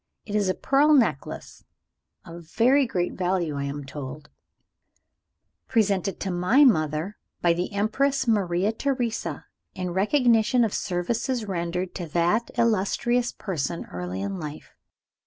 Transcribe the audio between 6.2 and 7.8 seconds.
to my mother by the